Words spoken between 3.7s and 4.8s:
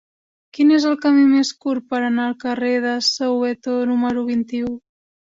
número vint-i-u?